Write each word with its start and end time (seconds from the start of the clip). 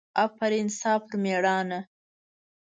افرین 0.25 0.67
ستا 0.77 0.93
پر 1.05 1.13
مېړانه! 1.23 1.79